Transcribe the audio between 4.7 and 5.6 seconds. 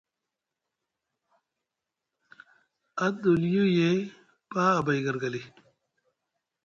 abay gargali.